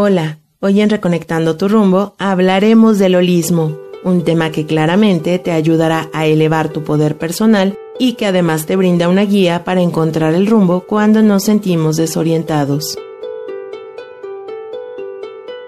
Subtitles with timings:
[0.00, 6.08] Hola, hoy en Reconectando tu rumbo hablaremos del holismo, un tema que claramente te ayudará
[6.12, 10.46] a elevar tu poder personal y que además te brinda una guía para encontrar el
[10.46, 12.96] rumbo cuando nos sentimos desorientados.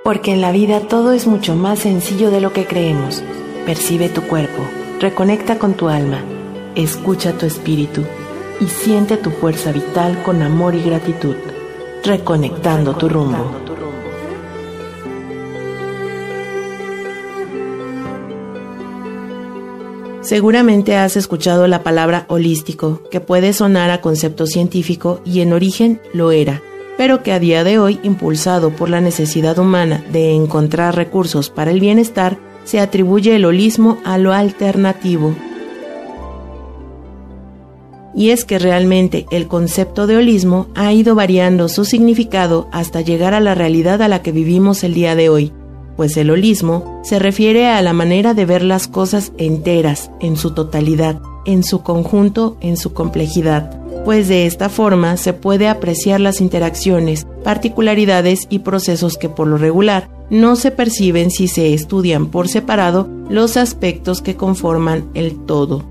[0.05, 3.25] Porque en la vida todo es mucho más sencillo de lo que creemos.
[3.67, 4.63] Percibe tu cuerpo,
[5.01, 6.23] reconecta con tu alma,
[6.77, 8.05] escucha tu espíritu
[8.61, 11.35] y siente tu fuerza vital con amor y gratitud.
[12.05, 13.70] Reconectando tu rumbo.
[20.31, 26.01] Seguramente has escuchado la palabra holístico, que puede sonar a concepto científico y en origen
[26.15, 26.63] lo era,
[26.97, 31.73] pero que a día de hoy, impulsado por la necesidad humana de encontrar recursos para
[31.73, 35.35] el bienestar, se atribuye el holismo a lo alternativo.
[38.15, 43.35] Y es que realmente el concepto de holismo ha ido variando su significado hasta llegar
[43.35, 45.53] a la realidad a la que vivimos el día de hoy,
[45.97, 50.53] pues el holismo se refiere a la manera de ver las cosas enteras, en su
[50.53, 56.41] totalidad, en su conjunto, en su complejidad, pues de esta forma se puede apreciar las
[56.41, 62.49] interacciones, particularidades y procesos que por lo regular no se perciben si se estudian por
[62.49, 65.90] separado los aspectos que conforman el todo.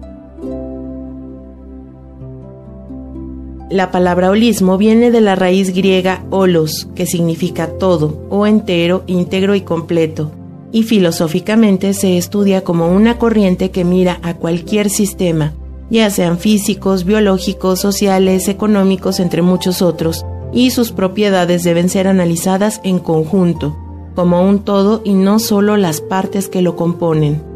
[3.70, 9.54] La palabra holismo viene de la raíz griega holos, que significa todo, o entero, íntegro
[9.54, 10.32] y completo,
[10.72, 15.54] y filosóficamente se estudia como una corriente que mira a cualquier sistema,
[15.92, 22.82] ya sean físicos, biológicos, sociales, económicos, entre muchos otros, y sus propiedades deben ser analizadas
[22.84, 23.78] en conjunto,
[24.16, 27.49] como un todo y no solo las partes que lo componen.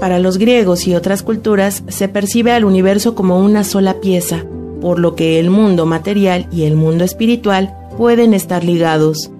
[0.00, 4.46] Para los griegos y otras culturas se percibe al universo como una sola pieza,
[4.80, 9.30] por lo que el mundo material y el mundo espiritual pueden estar ligados.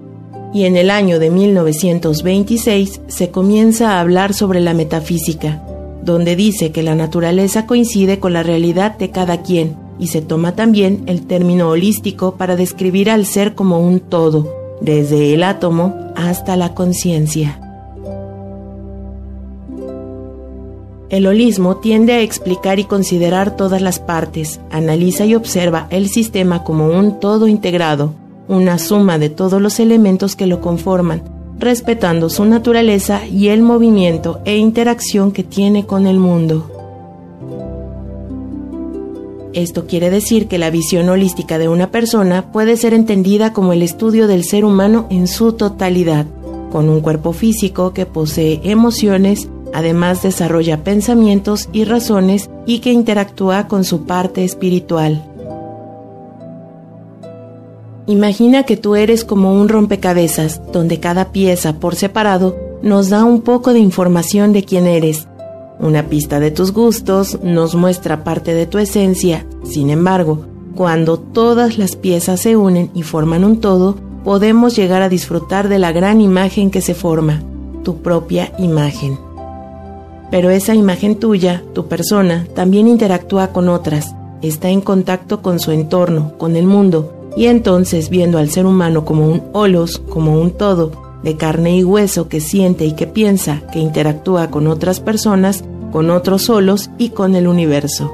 [0.53, 5.63] Y en el año de 1926 se comienza a hablar sobre la metafísica,
[6.03, 10.55] donde dice que la naturaleza coincide con la realidad de cada quien, y se toma
[10.55, 16.55] también el término holístico para describir al ser como un todo, desde el átomo hasta
[16.55, 17.59] la conciencia.
[21.11, 26.63] El holismo tiende a explicar y considerar todas las partes, analiza y observa el sistema
[26.63, 28.13] como un todo integrado,
[28.47, 31.21] una suma de todos los elementos que lo conforman,
[31.59, 36.71] respetando su naturaleza y el movimiento e interacción que tiene con el mundo.
[39.51, 43.83] Esto quiere decir que la visión holística de una persona puede ser entendida como el
[43.83, 46.25] estudio del ser humano en su totalidad,
[46.71, 53.67] con un cuerpo físico que posee emociones, Además desarrolla pensamientos y razones y que interactúa
[53.67, 55.23] con su parte espiritual.
[58.07, 63.41] Imagina que tú eres como un rompecabezas, donde cada pieza por separado nos da un
[63.41, 65.27] poco de información de quién eres.
[65.79, 69.45] Una pista de tus gustos nos muestra parte de tu esencia.
[69.63, 70.45] Sin embargo,
[70.75, 75.79] cuando todas las piezas se unen y forman un todo, podemos llegar a disfrutar de
[75.79, 77.41] la gran imagen que se forma,
[77.83, 79.30] tu propia imagen.
[80.31, 85.71] Pero esa imagen tuya, tu persona, también interactúa con otras, está en contacto con su
[85.71, 90.51] entorno, con el mundo, y entonces viendo al ser humano como un holos, como un
[90.51, 90.91] todo,
[91.21, 96.09] de carne y hueso que siente y que piensa, que interactúa con otras personas, con
[96.09, 98.11] otros solos y con el universo.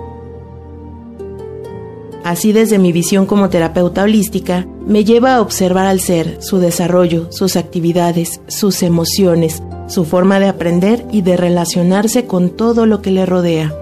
[2.24, 7.32] Así desde mi visión como terapeuta holística, me lleva a observar al ser, su desarrollo,
[7.32, 13.12] sus actividades, sus emociones, su forma de aprender y de relacionarse con todo lo que
[13.12, 13.74] le rodea.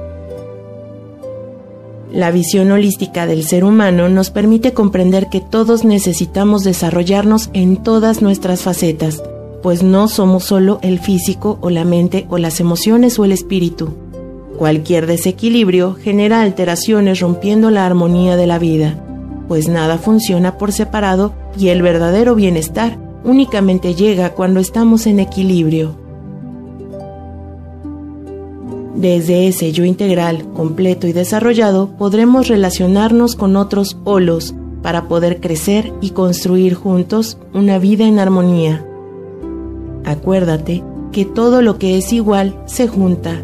[2.12, 8.22] La visión holística del ser humano nos permite comprender que todos necesitamos desarrollarnos en todas
[8.22, 9.22] nuestras facetas,
[9.62, 13.94] pues no somos solo el físico o la mente o las emociones o el espíritu.
[14.58, 19.04] Cualquier desequilibrio genera alteraciones rompiendo la armonía de la vida,
[19.50, 25.96] pues nada funciona por separado y el verdadero bienestar únicamente llega cuando estamos en equilibrio.
[28.96, 35.92] Desde ese yo integral, completo y desarrollado, podremos relacionarnos con otros holos para poder crecer
[36.00, 38.86] y construir juntos una vida en armonía.
[40.06, 43.42] Acuérdate que todo lo que es igual se junta.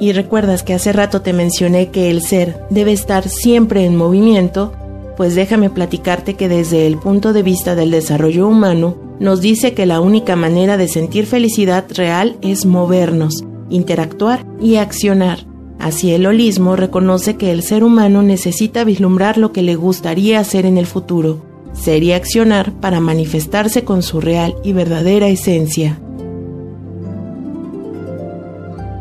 [0.00, 4.72] Y recuerdas que hace rato te mencioné que el ser debe estar siempre en movimiento,
[5.18, 9.84] pues déjame platicarte que desde el punto de vista del desarrollo humano, nos dice que
[9.84, 15.40] la única manera de sentir felicidad real es movernos, interactuar y accionar.
[15.80, 20.66] Así el holismo reconoce que el ser humano necesita vislumbrar lo que le gustaría hacer
[20.66, 21.42] en el futuro,
[21.72, 25.98] ser y accionar para manifestarse con su real y verdadera esencia.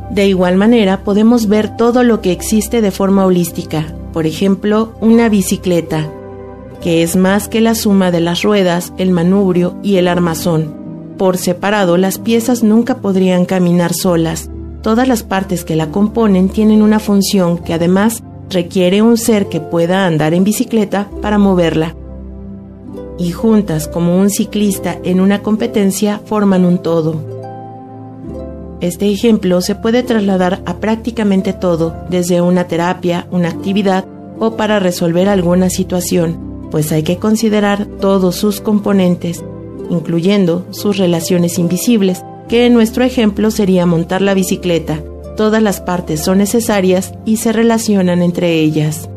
[0.09, 5.29] De igual manera, podemos ver todo lo que existe de forma holística, por ejemplo, una
[5.29, 6.11] bicicleta,
[6.81, 10.75] que es más que la suma de las ruedas, el manubrio y el armazón.
[11.17, 14.49] Por separado, las piezas nunca podrían caminar solas.
[14.81, 19.59] Todas las partes que la componen tienen una función que además requiere un ser que
[19.59, 21.95] pueda andar en bicicleta para moverla
[23.17, 27.36] y juntas como un ciclista en una competencia forman un todo.
[28.79, 34.05] Este ejemplo se puede trasladar a prácticamente todo, desde una terapia, una actividad
[34.39, 39.43] o para resolver alguna situación, pues hay que considerar todos sus componentes,
[39.89, 45.01] incluyendo sus relaciones invisibles, que en nuestro ejemplo sería montar la bicicleta.
[45.35, 49.09] Todas las partes son necesarias y se relacionan entre ellas.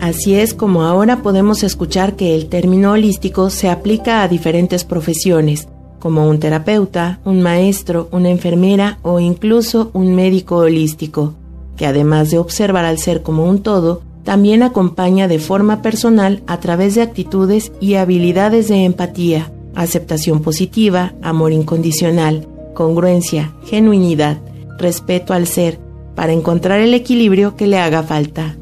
[0.00, 5.68] Así es como ahora podemos escuchar que el término holístico se aplica a diferentes profesiones,
[6.00, 11.34] como un terapeuta, un maestro, una enfermera o incluso un médico holístico,
[11.76, 16.58] que además de observar al ser como un todo, también acompaña de forma personal a
[16.58, 24.38] través de actitudes y habilidades de empatía, aceptación positiva, amor incondicional, congruencia, genuinidad,
[24.78, 25.78] respeto al ser,
[26.14, 28.56] para encontrar el equilibrio que le haga falta.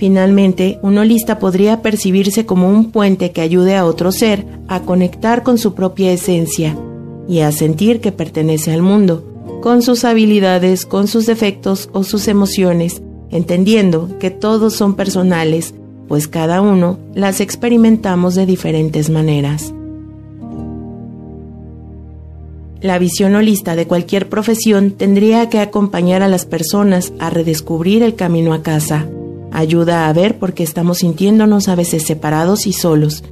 [0.00, 5.42] Finalmente, un holista podría percibirse como un puente que ayude a otro ser a conectar
[5.42, 6.74] con su propia esencia
[7.28, 9.22] y a sentir que pertenece al mundo,
[9.60, 15.74] con sus habilidades, con sus defectos o sus emociones, entendiendo que todos son personales,
[16.08, 19.74] pues cada uno las experimentamos de diferentes maneras.
[22.80, 28.14] La visión holista de cualquier profesión tendría que acompañar a las personas a redescubrir el
[28.14, 29.06] camino a casa
[29.52, 33.24] Ayuda a ver por qué estamos sintiéndonos a veces separados y solos,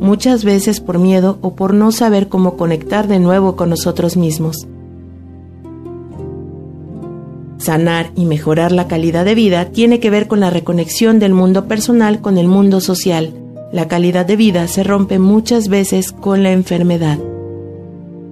[0.00, 4.66] muchas veces por miedo o por no saber cómo conectar de nuevo con nosotros mismos.
[7.58, 11.68] Sanar y mejorar la calidad de vida tiene que ver con la reconexión del mundo
[11.68, 13.34] personal con el mundo social.
[13.70, 17.18] La calidad de vida se rompe muchas veces con la enfermedad.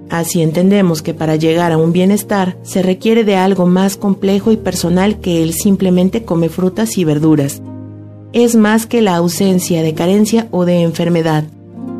[0.09, 4.57] Así entendemos que para llegar a un bienestar se requiere de algo más complejo y
[4.57, 7.61] personal que el simplemente come frutas y verduras.
[8.33, 11.43] Es más que la ausencia de carencia o de enfermedad.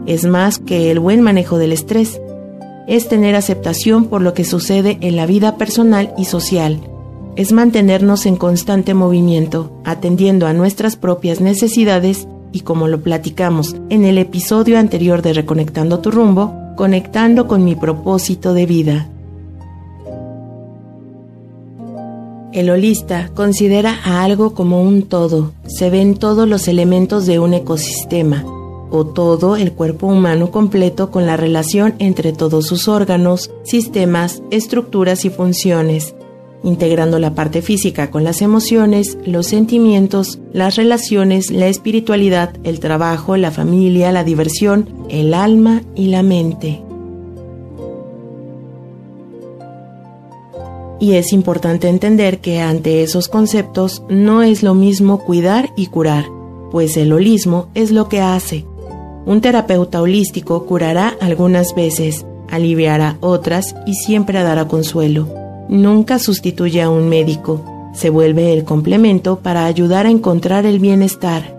[0.07, 2.19] Es más que el buen manejo del estrés.
[2.87, 6.79] Es tener aceptación por lo que sucede en la vida personal y social.
[7.35, 14.03] Es mantenernos en constante movimiento, atendiendo a nuestras propias necesidades y como lo platicamos en
[14.05, 19.09] el episodio anterior de Reconectando tu rumbo, conectando con mi propósito de vida.
[22.53, 27.53] El holista considera a algo como un todo, se ven todos los elementos de un
[27.53, 28.45] ecosistema,
[28.91, 35.25] o todo el cuerpo humano completo con la relación entre todos sus órganos, sistemas, estructuras
[35.25, 36.15] y funciones,
[36.63, 43.37] integrando la parte física con las emociones, los sentimientos, las relaciones, la espiritualidad, el trabajo,
[43.37, 46.81] la familia, la diversión, el alma y la mente.
[50.99, 56.25] Y es importante entender que ante esos conceptos no es lo mismo cuidar y curar,
[56.71, 58.65] pues el holismo es lo que hace.
[59.25, 65.38] Un terapeuta holístico curará algunas veces, aliviará otras y siempre dará consuelo
[65.69, 71.57] nunca sustituye a un médico, se vuelve el complemento para ayudar a encontrar el bienestar.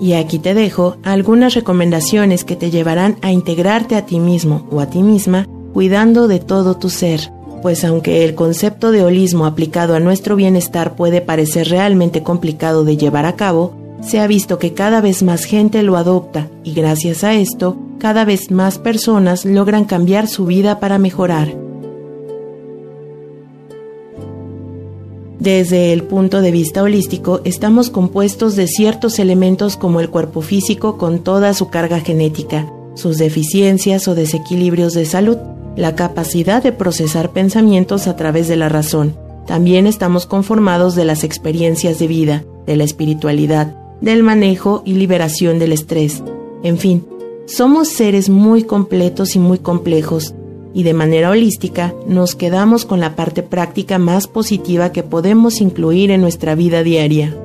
[0.00, 4.80] Y aquí te dejo algunas recomendaciones que te llevarán a integrarte a ti mismo o
[4.80, 7.32] a ti misma, cuidando de todo tu ser,
[7.62, 12.96] pues aunque el concepto de holismo aplicado a nuestro bienestar puede parecer realmente complicado de
[12.96, 17.22] llevar a cabo, se ha visto que cada vez más gente lo adopta y gracias
[17.22, 21.54] a esto, cada vez más personas logran cambiar su vida para mejorar.
[25.38, 30.98] Desde el punto de vista holístico, estamos compuestos de ciertos elementos como el cuerpo físico
[30.98, 35.36] con toda su carga genética, sus deficiencias o desequilibrios de salud,
[35.76, 39.16] la capacidad de procesar pensamientos a través de la razón.
[39.46, 45.60] También estamos conformados de las experiencias de vida, de la espiritualidad, del manejo y liberación
[45.60, 46.24] del estrés.
[46.64, 47.04] En fin,
[47.46, 50.34] somos seres muy completos y muy complejos,
[50.74, 56.10] y de manera holística nos quedamos con la parte práctica más positiva que podemos incluir
[56.10, 57.36] en nuestra vida diaria.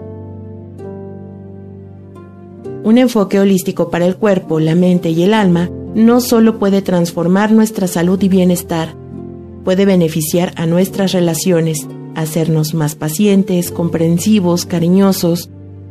[2.83, 7.51] Un enfoque holístico para el cuerpo, la mente y el alma no solo puede transformar
[7.51, 8.95] nuestra salud y bienestar,
[9.65, 11.85] puede beneficiar a nuestras relaciones,
[12.15, 15.49] hacernos más pacientes, comprensivos, cariñosos,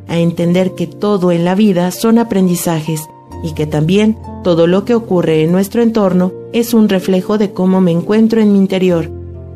[0.08, 3.02] a entender que todo en la vida son aprendizajes
[3.46, 7.80] y que también todo lo que ocurre en nuestro entorno es un reflejo de cómo
[7.80, 9.08] me encuentro en mi interior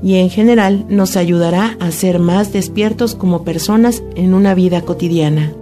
[0.03, 5.53] y en general nos ayudará a ser más despiertos como personas en una vida cotidiana.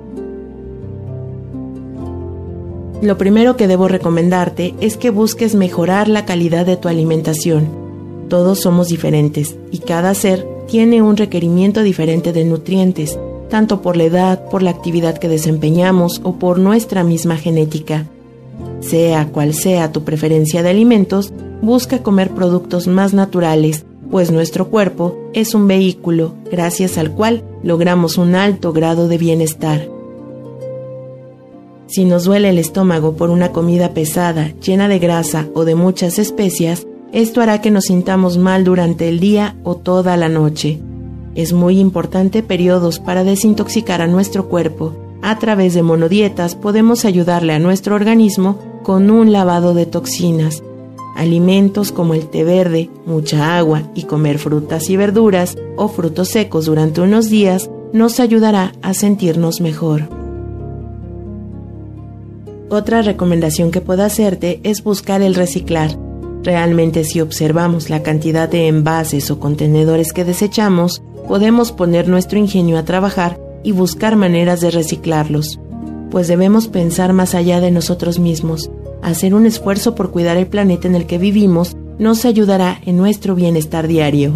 [3.00, 7.68] Lo primero que debo recomendarte es que busques mejorar la calidad de tu alimentación.
[8.28, 13.18] Todos somos diferentes y cada ser tiene un requerimiento diferente de nutrientes,
[13.48, 18.06] tanto por la edad, por la actividad que desempeñamos o por nuestra misma genética.
[18.80, 21.32] Sea cual sea tu preferencia de alimentos,
[21.62, 28.18] busca comer productos más naturales, pues nuestro cuerpo es un vehículo gracias al cual logramos
[28.18, 29.88] un alto grado de bienestar.
[31.88, 36.18] Si nos duele el estómago por una comida pesada, llena de grasa o de muchas
[36.18, 40.78] especias, esto hará que nos sintamos mal durante el día o toda la noche.
[41.34, 44.94] Es muy importante periodos para desintoxicar a nuestro cuerpo.
[45.22, 50.62] A través de monodietas podemos ayudarle a nuestro organismo con un lavado de toxinas.
[51.16, 56.66] Alimentos como el té verde, mucha agua y comer frutas y verduras o frutos secos
[56.66, 60.08] durante unos días nos ayudará a sentirnos mejor.
[62.70, 65.98] Otra recomendación que puedo hacerte es buscar el reciclar.
[66.42, 72.78] Realmente si observamos la cantidad de envases o contenedores que desechamos, podemos poner nuestro ingenio
[72.78, 75.58] a trabajar y buscar maneras de reciclarlos,
[76.10, 78.70] pues debemos pensar más allá de nosotros mismos.
[79.02, 83.34] Hacer un esfuerzo por cuidar el planeta en el que vivimos nos ayudará en nuestro
[83.34, 84.32] bienestar diario.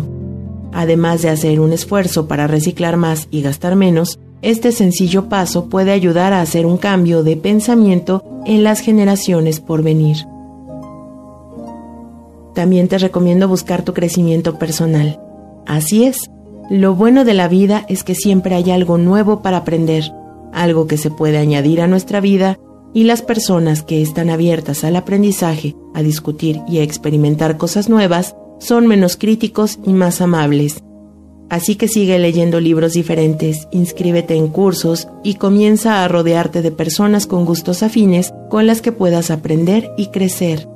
[0.72, 5.92] Además de hacer un esfuerzo para reciclar más y gastar menos, este sencillo paso puede
[5.92, 10.16] ayudar a hacer un cambio de pensamiento en las generaciones por venir.
[12.54, 15.20] También te recomiendo buscar tu crecimiento personal.
[15.66, 16.30] Así es,
[16.70, 20.12] lo bueno de la vida es que siempre hay algo nuevo para aprender,
[20.52, 22.58] algo que se puede añadir a nuestra vida
[22.94, 28.36] y las personas que están abiertas al aprendizaje, a discutir y a experimentar cosas nuevas
[28.58, 30.82] son menos críticos y más amables.
[31.48, 37.26] Así que sigue leyendo libros diferentes, inscríbete en cursos y comienza a rodearte de personas
[37.26, 40.66] con gustos afines con las que puedas aprender y crecer.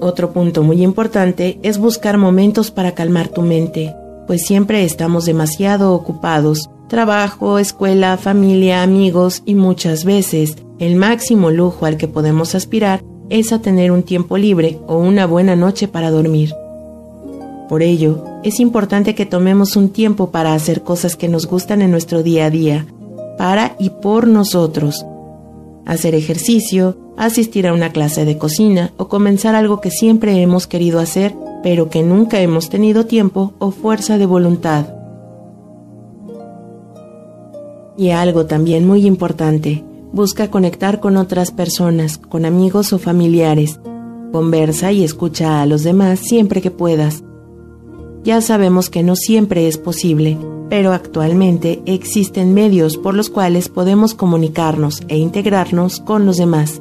[0.00, 3.94] Otro punto muy importante es buscar momentos para calmar tu mente,
[4.26, 11.86] pues siempre estamos demasiado ocupados, trabajo, escuela, familia, amigos y muchas veces el máximo lujo
[11.86, 16.10] al que podemos aspirar es a tener un tiempo libre o una buena noche para
[16.10, 16.52] dormir.
[17.68, 21.92] Por ello, es importante que tomemos un tiempo para hacer cosas que nos gustan en
[21.92, 22.86] nuestro día a día,
[23.38, 25.06] para y por nosotros.
[25.86, 30.98] Hacer ejercicio, asistir a una clase de cocina o comenzar algo que siempre hemos querido
[30.98, 34.99] hacer, pero que nunca hemos tenido tiempo o fuerza de voluntad.
[38.00, 43.78] Y algo también muy importante, busca conectar con otras personas, con amigos o familiares.
[44.32, 47.22] Conversa y escucha a los demás siempre que puedas.
[48.24, 50.38] Ya sabemos que no siempre es posible,
[50.70, 56.80] pero actualmente existen medios por los cuales podemos comunicarnos e integrarnos con los demás.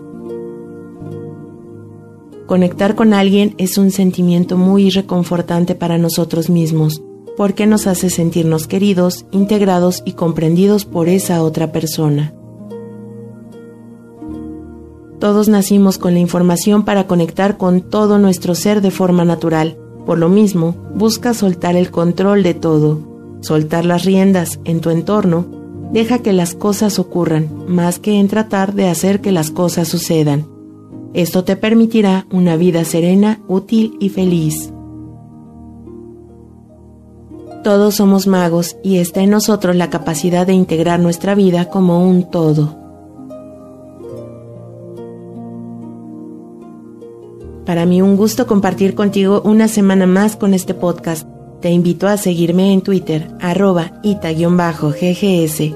[2.45, 7.01] Conectar con alguien es un sentimiento muy reconfortante para nosotros mismos,
[7.39, 12.33] porque nos hace sentirnos queridos, integrados y comprendidos por esa otra persona.
[15.19, 19.77] Todos nacimos con la información para conectar con todo nuestro ser de forma natural.
[20.05, 22.99] Por lo mismo, busca soltar el control de todo,
[23.39, 25.45] soltar las riendas en tu entorno,
[25.93, 30.45] deja que las cosas ocurran, más que en tratar de hacer que las cosas sucedan.
[31.13, 34.73] Esto te permitirá una vida serena, útil y feliz.
[37.69, 42.23] Todos somos magos y está en nosotros la capacidad de integrar nuestra vida como un
[42.31, 42.75] todo.
[47.67, 51.27] Para mí un gusto compartir contigo una semana más con este podcast.
[51.61, 55.75] Te invito a seguirme en Twitter, arroba ita-ggs.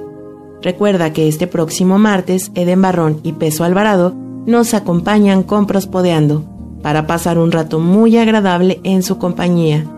[0.64, 4.16] Recuerda que este próximo martes, Eden Barrón y Peso Alvarado
[4.48, 6.44] nos acompañan con Prospodeando
[6.82, 9.93] para pasar un rato muy agradable en su compañía.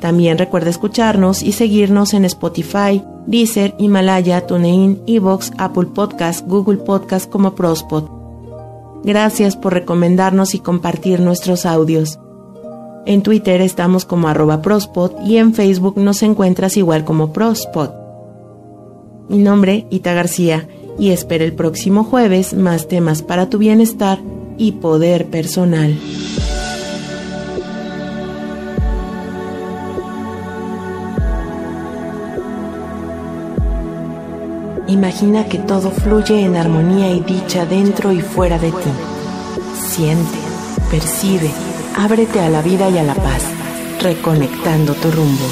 [0.00, 7.28] También recuerda escucharnos y seguirnos en Spotify, Deezer, Himalaya, TuneIn, Evox, Apple Podcast, Google Podcast
[7.28, 8.04] como Prospod.
[9.04, 12.18] Gracias por recomendarnos y compartir nuestros audios.
[13.06, 17.90] En Twitter estamos como arroba Prospod y en Facebook nos encuentras igual como Prospod.
[19.28, 24.18] Mi nombre, Ita García, y espera el próximo jueves más temas para tu bienestar
[24.58, 25.96] y poder personal.
[34.88, 38.90] Imagina que todo fluye en armonía y dicha dentro y fuera de ti.
[39.78, 40.38] Siente,
[40.90, 41.50] percibe,
[41.94, 43.42] ábrete a la vida y a la paz,
[44.00, 45.44] reconectando tu rumbo.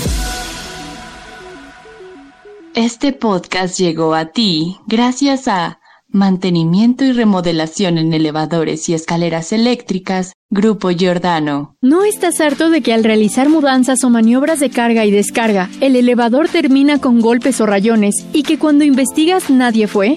[2.74, 10.34] Este podcast llegó a ti gracias a Mantenimiento y remodelación en elevadores y escaleras eléctricas,
[10.50, 11.74] Grupo Giordano.
[11.82, 15.96] ¿No estás harto de que al realizar mudanzas o maniobras de carga y descarga, el
[15.96, 20.16] elevador termina con golpes o rayones y que cuando investigas nadie fue?